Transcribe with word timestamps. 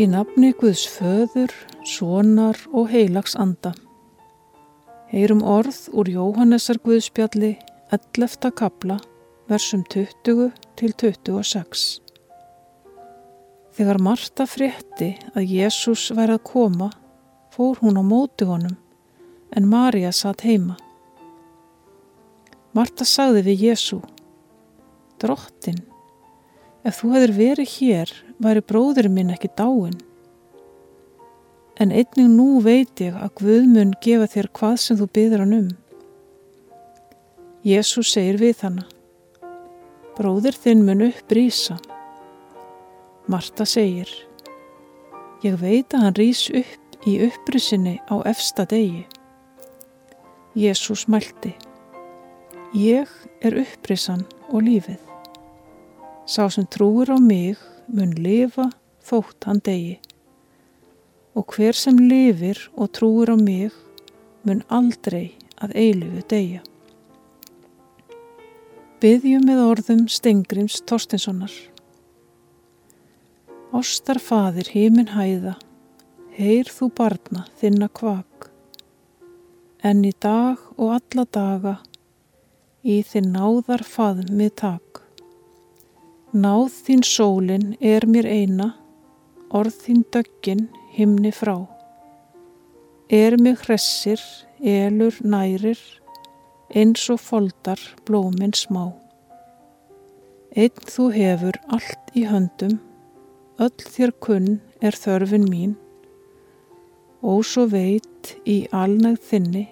Í 0.00 0.06
nafni 0.08 0.54
Guðs 0.56 0.86
föður, 0.88 1.50
sonar 1.84 2.56
og 2.72 2.86
heilags 2.88 3.34
anda. 3.36 3.74
Heyrum 5.10 5.42
orð 5.44 5.76
úr 5.92 6.08
Jóhannesar 6.08 6.78
Guðspjalli 6.80 7.50
11. 7.92 8.48
kabla, 8.56 8.96
versum 9.50 9.82
20 9.92 10.54
til 10.80 10.94
26. 11.02 11.82
Þegar 13.76 14.00
Marta 14.00 14.46
frétti 14.48 15.10
að 15.34 15.52
Jésús 15.58 16.06
væri 16.16 16.38
að 16.38 16.46
koma, 16.48 16.88
fór 17.52 17.76
hún 17.82 18.00
á 18.00 18.04
móti 18.06 18.48
honum, 18.48 18.78
en 19.52 19.68
Marja 19.68 20.14
satt 20.16 20.46
heima. 20.48 20.78
Marta 22.72 23.04
sagði 23.04 23.50
við 23.50 23.66
Jésú, 23.68 24.00
Drottin, 25.20 25.84
ef 26.86 27.00
þú 27.00 27.12
hefur 27.14 27.34
verið 27.36 27.74
hér, 27.76 28.12
væri 28.40 28.62
bróðurinn 28.64 29.14
minn 29.16 29.34
ekki 29.34 29.50
dáin. 29.58 29.98
En 31.80 31.92
einning 31.92 32.32
nú 32.36 32.60
veit 32.64 33.00
ég 33.00 33.16
að 33.16 33.34
Guð 33.40 33.68
mun 33.68 33.92
gefa 34.04 34.28
þér 34.34 34.48
hvað 34.56 34.76
sem 34.84 34.98
þú 35.00 35.08
byður 35.16 35.44
hann 35.44 35.56
um. 35.58 35.68
Jésu 37.64 38.04
segir 38.04 38.40
við 38.40 38.64
hana, 38.64 38.86
bróður 40.16 40.56
þinn 40.56 40.84
mun 40.86 41.06
upprýsa. 41.10 41.76
Marta 43.30 43.66
segir, 43.68 44.08
ég 45.44 45.60
veit 45.60 45.92
að 45.94 46.06
hann 46.06 46.16
rýs 46.18 46.46
upp 46.50 47.06
í 47.08 47.18
upprysinni 47.28 47.98
á 48.08 48.16
efsta 48.28 48.66
degi. 48.68 49.04
Jésús 50.56 51.06
mælti, 51.08 51.52
ég 52.74 53.12
er 53.44 53.60
upprisan 53.60 54.26
og 54.50 54.66
lífið. 54.66 55.09
Sá 56.26 56.48
sem 56.50 56.66
trúir 56.66 57.10
á 57.10 57.18
mig 57.18 57.58
mun 57.88 58.14
lifa 58.14 58.70
þótt 59.04 59.48
hann 59.48 59.60
degi 59.64 59.98
og 61.34 61.54
hver 61.54 61.76
sem 61.76 61.98
lifir 62.10 62.58
og 62.74 62.90
trúir 62.96 63.30
á 63.30 63.36
mig 63.38 63.74
mun 64.44 64.62
aldrei 64.68 65.36
að 65.62 65.74
eilifu 65.76 66.22
degja. 66.32 66.62
Byðjum 69.00 69.46
með 69.48 69.60
orðum 69.64 70.06
Stengrims 70.12 70.80
Torstinssonar. 70.88 71.52
Óstar 73.72 74.18
fadir 74.20 74.68
hímin 74.74 75.12
hæða, 75.14 75.54
heyr 76.34 76.68
þú 76.68 76.90
barna 76.98 77.46
þinna 77.60 77.88
kvak, 77.94 78.50
en 79.86 80.02
í 80.04 80.12
dag 80.20 80.58
og 80.76 80.96
alla 80.98 81.24
daga 81.32 81.76
í 82.82 83.00
þinn 83.06 83.30
náðar 83.36 83.86
faðum 83.86 84.34
mið 84.36 84.56
tak. 84.64 85.04
Náð 86.30 86.68
þín 86.86 87.00
sólin 87.02 87.72
er 87.82 88.04
mér 88.06 88.28
eina, 88.30 88.68
orð 89.50 89.74
þín 89.82 90.04
döggin 90.14 90.68
himni 90.94 91.32
frá. 91.34 91.56
Er 93.10 93.34
mig 93.42 93.64
hressir, 93.64 94.22
elur 94.62 95.16
nærir, 95.26 95.80
eins 96.70 97.08
og 97.10 97.18
foldar 97.18 97.82
blóminn 98.06 98.54
smá. 98.54 98.92
Einn 100.54 100.86
þú 100.86 101.08
hefur 101.16 101.58
allt 101.66 102.14
í 102.14 102.22
höndum, 102.30 102.78
öll 103.58 103.90
þér 103.90 104.14
kunn 104.22 104.60
er 104.78 104.94
þörfin 104.94 105.50
mín, 105.50 105.74
og 107.26 107.42
svo 107.42 107.66
veit 107.74 108.36
í 108.46 108.68
alnægð 108.70 109.26
þinni, 109.32 109.66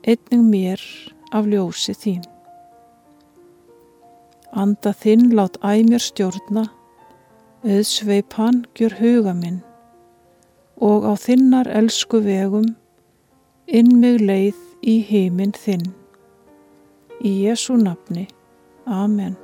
einning 0.00 0.48
mér 0.48 0.80
af 1.28 1.44
ljósi 1.44 1.92
þín. 1.92 2.24
Anda 4.58 4.90
þinn 4.90 5.30
lát 5.38 5.54
æmjör 5.62 6.02
stjórna, 6.02 6.64
auðsveip 7.62 8.34
hann 8.38 8.64
gjör 8.74 8.96
huga 8.98 9.34
minn 9.38 9.60
og 10.82 11.06
á 11.06 11.14
þinnar 11.18 11.70
elsku 11.80 12.20
vegum 12.22 12.68
inn 13.66 13.98
mig 14.02 14.22
leið 14.22 14.58
í 14.82 14.98
heiminn 15.06 15.54
þinn. 15.54 15.90
Í 17.22 17.34
Jésu 17.46 17.76
nafni. 17.78 18.28
Amen. 18.86 19.36